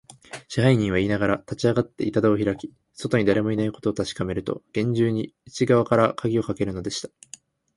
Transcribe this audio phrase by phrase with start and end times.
[0.47, 7.09] 支配人はいいながら、立ちあがって、板戸をひらき、外にだれもいないことをたしかめると、げんじゅうに内がわからかぎをかけるのでした。